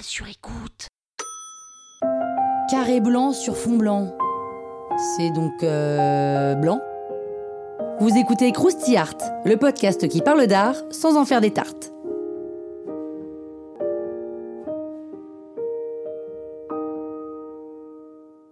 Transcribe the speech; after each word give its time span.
Sur 0.00 0.26
écoute. 0.26 0.88
Carré 2.70 3.00
blanc 3.00 3.32
sur 3.32 3.56
fond 3.56 3.76
blanc. 3.76 4.16
C'est 5.16 5.30
donc 5.30 5.62
euh, 5.62 6.54
blanc 6.54 6.80
Vous 8.00 8.16
écoutez 8.16 8.52
Krusty 8.52 8.96
Art, 8.96 9.16
le 9.44 9.56
podcast 9.56 10.08
qui 10.08 10.20
parle 10.22 10.46
d'art 10.46 10.76
sans 10.90 11.16
en 11.16 11.24
faire 11.24 11.40
des 11.40 11.52
tartes. 11.52 11.92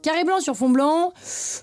Carré 0.03 0.25
blanc 0.25 0.41
sur 0.41 0.57
fond 0.57 0.71
blanc. 0.71 1.13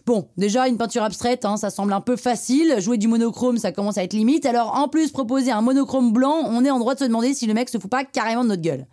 Bon, 0.06 0.30
déjà 0.38 0.68
une 0.68 0.78
peinture 0.78 1.04
abstraite, 1.04 1.46
hein, 1.46 1.58
ça 1.58 1.70
semble 1.70 1.94
un 1.94 2.02
peu 2.02 2.16
facile. 2.16 2.76
Jouer 2.80 2.98
du 2.98 3.08
monochrome, 3.08 3.58
ça 3.58 3.72
commence 3.72 3.98
à 3.98 4.04
être 4.04 4.14
limite. 4.14 4.46
Alors 4.46 4.76
en 4.76 4.88
plus, 4.88 5.12
proposer 5.12 5.52
un 5.52 5.62
monochrome 5.62 6.12
blanc, 6.12 6.44
on 6.46 6.66
est 6.66 6.72
en 6.72 6.80
droit 6.80 6.94
de 6.94 7.00
se 7.00 7.06
demander 7.06 7.34
si 7.34 7.48
le 7.48 7.54
mec 7.54 7.70
se 7.70 7.78
fout 7.78 7.92
pas 7.92 8.04
carrément 8.04 8.44
de 8.44 8.50
notre 8.50 8.62
gueule. 8.62 8.88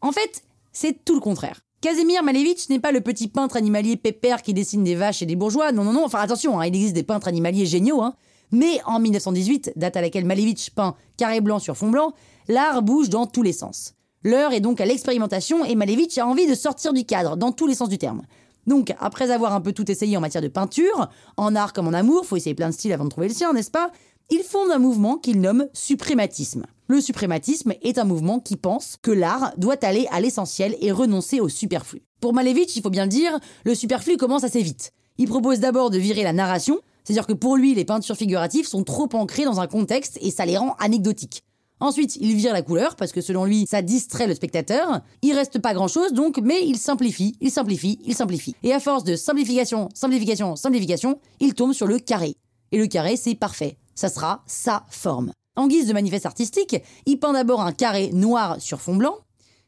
En 0.00 0.12
fait, 0.12 0.42
c'est 0.72 1.04
tout 1.04 1.14
le 1.14 1.20
contraire. 1.20 1.60
Casimir 1.80 2.22
Malevich 2.22 2.68
n'est 2.68 2.80
pas 2.80 2.92
le 2.92 3.00
petit 3.00 3.28
peintre 3.28 3.56
animalier 3.56 3.96
pépère 3.96 4.42
qui 4.42 4.54
dessine 4.54 4.82
des 4.82 4.94
vaches 4.94 5.22
et 5.22 5.26
des 5.26 5.36
bourgeois. 5.36 5.72
Non, 5.72 5.84
non, 5.84 5.92
non. 5.92 6.04
Enfin, 6.04 6.20
attention, 6.20 6.58
hein, 6.58 6.66
il 6.66 6.74
existe 6.74 6.94
des 6.94 7.02
peintres 7.02 7.28
animaliers 7.28 7.66
géniaux. 7.66 8.02
Hein. 8.02 8.14
Mais 8.50 8.80
en 8.86 8.98
1918, 8.98 9.72
date 9.76 9.96
à 9.96 10.00
laquelle 10.00 10.24
Malevich 10.24 10.70
peint 10.70 10.96
carré 11.16 11.40
blanc 11.40 11.58
sur 11.58 11.76
fond 11.76 11.90
blanc, 11.90 12.12
l'art 12.48 12.82
bouge 12.82 13.08
dans 13.08 13.26
tous 13.26 13.42
les 13.42 13.52
sens. 13.52 13.94
L'heure 14.22 14.52
est 14.52 14.60
donc 14.60 14.80
à 14.80 14.86
l'expérimentation 14.86 15.64
et 15.64 15.74
Malevich 15.74 16.18
a 16.18 16.26
envie 16.26 16.46
de 16.46 16.54
sortir 16.54 16.92
du 16.92 17.04
cadre, 17.04 17.36
dans 17.36 17.52
tous 17.52 17.66
les 17.66 17.74
sens 17.74 17.88
du 17.88 17.98
terme. 17.98 18.22
Donc, 18.66 18.92
après 18.98 19.30
avoir 19.30 19.52
un 19.52 19.60
peu 19.60 19.72
tout 19.72 19.88
essayé 19.90 20.16
en 20.16 20.20
matière 20.20 20.42
de 20.42 20.48
peinture, 20.48 21.08
en 21.36 21.54
art 21.54 21.72
comme 21.72 21.86
en 21.86 21.92
amour, 21.92 22.26
faut 22.26 22.36
essayer 22.36 22.54
plein 22.54 22.70
de 22.70 22.74
styles 22.74 22.92
avant 22.92 23.04
de 23.04 23.10
trouver 23.10 23.28
le 23.28 23.34
sien, 23.34 23.52
n'est-ce 23.52 23.70
pas? 23.70 23.92
Il 24.30 24.42
fonde 24.42 24.72
un 24.72 24.78
mouvement 24.78 25.18
qu'il 25.18 25.40
nomme 25.40 25.66
suprématisme. 25.72 26.66
Le 26.88 27.00
suprématisme 27.00 27.74
est 27.82 27.98
un 27.98 28.04
mouvement 28.04 28.38
qui 28.38 28.56
pense 28.56 28.96
que 29.02 29.10
l'art 29.10 29.52
doit 29.56 29.84
aller 29.84 30.06
à 30.12 30.20
l'essentiel 30.20 30.76
et 30.80 30.92
renoncer 30.92 31.40
au 31.40 31.48
superflu. 31.48 32.02
Pour 32.20 32.32
Malevich, 32.32 32.76
il 32.76 32.82
faut 32.82 32.90
bien 32.90 33.04
le 33.04 33.10
dire, 33.10 33.38
le 33.64 33.74
superflu 33.74 34.16
commence 34.16 34.44
assez 34.44 34.62
vite. 34.62 34.92
Il 35.18 35.28
propose 35.28 35.58
d'abord 35.58 35.90
de 35.90 35.98
virer 35.98 36.22
la 36.22 36.32
narration, 36.32 36.78
c'est-à-dire 37.02 37.26
que 37.26 37.32
pour 37.32 37.56
lui, 37.56 37.74
les 37.74 37.84
peintures 37.84 38.16
figuratives 38.16 38.68
sont 38.68 38.84
trop 38.84 39.08
ancrées 39.14 39.44
dans 39.44 39.60
un 39.60 39.66
contexte 39.66 40.16
et 40.22 40.30
ça 40.30 40.46
les 40.46 40.56
rend 40.56 40.76
anecdotiques. 40.78 41.42
Ensuite, 41.80 42.16
il 42.20 42.36
vire 42.36 42.52
la 42.52 42.62
couleur 42.62 42.94
parce 42.94 43.10
que 43.10 43.20
selon 43.20 43.44
lui, 43.44 43.66
ça 43.68 43.82
distrait 43.82 44.28
le 44.28 44.34
spectateur. 44.34 45.00
Il 45.22 45.34
reste 45.34 45.58
pas 45.58 45.74
grand 45.74 45.88
chose 45.88 46.12
donc, 46.12 46.38
mais 46.38 46.64
il 46.64 46.78
simplifie, 46.78 47.36
il 47.40 47.50
simplifie, 47.50 47.98
il 48.04 48.14
simplifie. 48.14 48.54
Et 48.62 48.72
à 48.72 48.78
force 48.78 49.02
de 49.02 49.16
simplification, 49.16 49.88
simplification, 49.92 50.54
simplification, 50.54 51.18
il 51.40 51.54
tombe 51.54 51.72
sur 51.72 51.88
le 51.88 51.98
carré. 51.98 52.36
Et 52.70 52.78
le 52.78 52.86
carré, 52.86 53.16
c'est 53.16 53.34
parfait. 53.34 53.76
Ça 53.96 54.08
sera 54.08 54.42
sa 54.46 54.84
forme. 54.88 55.32
En 55.56 55.68
guise 55.68 55.88
de 55.88 55.94
manifeste 55.94 56.26
artistique, 56.26 56.76
il 57.06 57.18
peint 57.18 57.32
d'abord 57.32 57.62
un 57.62 57.72
carré 57.72 58.10
noir 58.12 58.60
sur 58.60 58.80
fond 58.80 58.94
blanc, 58.94 59.16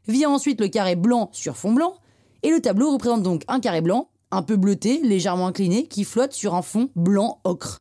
vient 0.07 0.31
ensuite 0.31 0.61
le 0.61 0.69
carré 0.69 0.97
blanc 0.97 1.31
sur 1.33 1.57
fond 1.57 1.73
blanc, 1.73 1.95
et 2.43 2.51
le 2.51 2.61
tableau 2.61 2.93
représente 2.93 3.23
donc 3.23 3.43
un 3.49 3.59
carré 3.59 3.81
blanc, 3.81 4.09
un 4.31 4.43
peu 4.43 4.57
bleuté, 4.57 5.01
légèrement 5.03 5.47
incliné, 5.47 5.87
qui 5.87 6.05
flotte 6.05 6.35
sur 6.35 6.55
un 6.55 6.63
fond 6.63 6.91
blanc 6.95 7.41
ocre. 7.45 7.81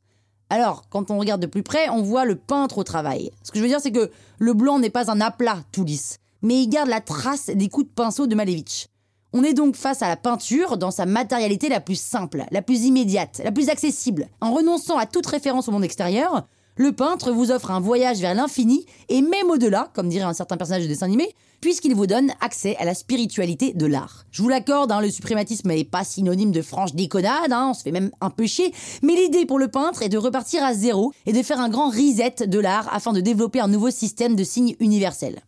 Alors, 0.49 0.83
quand 0.89 1.11
on 1.11 1.19
regarde 1.19 1.41
de 1.41 1.47
plus 1.47 1.63
près, 1.63 1.89
on 1.89 2.01
voit 2.01 2.23
le 2.23 2.37
peintre 2.37 2.77
au 2.77 2.83
travail. 2.85 3.31
Ce 3.43 3.51
que 3.51 3.57
je 3.57 3.63
veux 3.63 3.69
dire, 3.69 3.81
c'est 3.81 3.91
que 3.91 4.09
le 4.39 4.53
blanc 4.53 4.79
n'est 4.79 4.89
pas 4.89 5.11
un 5.11 5.19
aplat 5.19 5.57
tout 5.73 5.83
lisse, 5.83 6.19
mais 6.41 6.63
il 6.63 6.69
garde 6.69 6.89
la 6.89 7.01
trace 7.01 7.47
des 7.47 7.67
coups 7.67 7.87
de 7.87 7.93
pinceau 7.93 8.27
de 8.27 8.35
Malevich. 8.35 8.87
On 9.33 9.43
est 9.43 9.53
donc 9.53 9.75
face 9.75 10.01
à 10.01 10.07
la 10.07 10.15
peinture 10.15 10.77
dans 10.77 10.91
sa 10.91 11.05
matérialité 11.05 11.67
la 11.67 11.81
plus 11.81 11.99
simple, 11.99 12.45
la 12.51 12.61
plus 12.61 12.85
immédiate, 12.85 13.41
la 13.43 13.51
plus 13.51 13.67
accessible. 13.67 14.29
En 14.39 14.53
renonçant 14.53 14.97
à 14.97 15.05
toute 15.05 15.25
référence 15.25 15.67
au 15.67 15.71
monde 15.71 15.83
extérieur, 15.83 16.47
le 16.77 16.91
peintre 16.91 17.31
vous 17.31 17.51
offre 17.51 17.71
un 17.71 17.79
voyage 17.79 18.19
vers 18.19 18.35
l'infini 18.35 18.85
et 19.09 19.21
même 19.21 19.49
au-delà, 19.49 19.89
comme 19.93 20.09
dirait 20.09 20.25
un 20.25 20.33
certain 20.33 20.57
personnage 20.57 20.83
de 20.83 20.87
dessin 20.87 21.07
animé, 21.07 21.33
puisqu'il 21.59 21.95
vous 21.95 22.05
donne 22.05 22.31
accès 22.39 22.75
à 22.77 22.85
la 22.85 22.93
spiritualité 22.93 23.73
de 23.73 23.85
l'art. 23.87 24.25
Je 24.31 24.43
vous 24.43 24.49
l'accorde, 24.49 24.91
hein, 24.91 25.01
le 25.01 25.09
suprématisme 25.09 25.69
n'est 25.69 25.83
pas 25.83 26.03
synonyme 26.03 26.51
de 26.51 26.61
franche 26.61 26.93
déconnade, 26.93 27.51
hein, 27.51 27.69
on 27.71 27.73
se 27.73 27.81
fait 27.81 27.91
même 27.91 28.11
un 28.21 28.29
peu 28.29 28.45
chier, 28.45 28.71
mais 29.01 29.15
l'idée 29.15 29.45
pour 29.45 29.57
le 29.57 29.67
peintre 29.67 30.03
est 30.03 30.09
de 30.09 30.19
repartir 30.19 30.63
à 30.63 30.75
zéro 30.75 31.13
et 31.25 31.33
de 31.33 31.41
faire 31.41 31.59
un 31.59 31.69
grand 31.69 31.89
reset 31.89 32.47
de 32.47 32.59
l'art 32.59 32.87
afin 32.93 33.11
de 33.11 33.21
développer 33.21 33.59
un 33.59 33.67
nouveau 33.67 33.89
système 33.89 34.35
de 34.35 34.43
signes 34.43 34.75
universels. 34.79 35.41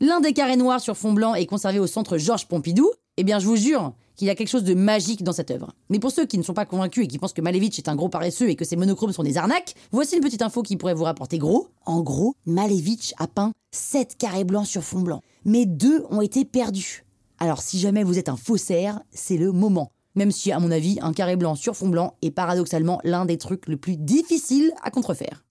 L'un 0.00 0.20
des 0.20 0.32
carrés 0.32 0.56
noirs 0.56 0.80
sur 0.80 0.96
fond 0.96 1.12
blanc 1.12 1.34
est 1.34 1.44
conservé 1.44 1.78
au 1.78 1.86
centre 1.86 2.16
Georges 2.16 2.46
Pompidou. 2.46 2.90
Eh 3.18 3.22
bien, 3.22 3.38
je 3.38 3.46
vous 3.46 3.56
jure 3.56 3.92
qu'il 4.20 4.28
y 4.28 4.30
a 4.30 4.34
quelque 4.34 4.48
chose 4.48 4.64
de 4.64 4.74
magique 4.74 5.24
dans 5.24 5.32
cette 5.32 5.50
œuvre. 5.50 5.72
Mais 5.88 5.98
pour 5.98 6.12
ceux 6.12 6.26
qui 6.26 6.36
ne 6.36 6.42
sont 6.42 6.52
pas 6.52 6.66
convaincus 6.66 7.04
et 7.04 7.08
qui 7.08 7.18
pensent 7.18 7.32
que 7.32 7.40
Malevich 7.40 7.78
est 7.78 7.88
un 7.88 7.96
gros 7.96 8.10
paresseux 8.10 8.50
et 8.50 8.54
que 8.54 8.66
ses 8.66 8.76
monochromes 8.76 9.12
sont 9.12 9.22
des 9.22 9.38
arnaques, 9.38 9.74
voici 9.92 10.14
une 10.14 10.22
petite 10.22 10.42
info 10.42 10.62
qui 10.62 10.76
pourrait 10.76 10.92
vous 10.92 11.04
rapporter 11.04 11.38
gros. 11.38 11.68
En 11.86 12.02
gros, 12.02 12.34
Malevich 12.44 13.14
a 13.18 13.26
peint 13.26 13.52
7 13.72 14.18
carrés 14.18 14.44
blancs 14.44 14.66
sur 14.66 14.84
fond 14.84 15.00
blanc 15.00 15.22
mais 15.44 15.66
deux 15.66 16.04
ont 16.10 16.20
été 16.20 16.44
perdus. 16.44 17.04
Alors 17.38 17.62
si 17.62 17.78
jamais 17.78 18.04
vous 18.04 18.18
êtes 18.18 18.28
un 18.28 18.36
faussaire, 18.36 19.00
c'est 19.10 19.36
le 19.36 19.52
moment. 19.52 19.90
Même 20.16 20.32
si, 20.32 20.52
à 20.52 20.58
mon 20.58 20.70
avis, 20.70 20.98
un 21.00 21.12
carré 21.12 21.36
blanc 21.36 21.54
sur 21.54 21.76
fond 21.76 21.88
blanc 21.88 22.14
est 22.20 22.30
paradoxalement 22.30 23.00
l'un 23.04 23.24
des 23.24 23.38
trucs 23.38 23.68
le 23.68 23.76
plus 23.76 23.96
difficiles 23.96 24.72
à 24.82 24.90
contrefaire. 24.90 25.44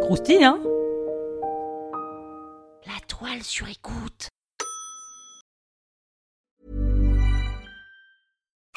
Croustille, 0.00 0.42
hein? 0.42 0.58
La 2.86 2.98
toile 3.06 3.42
sur 3.42 3.68
écoute. 3.68 4.28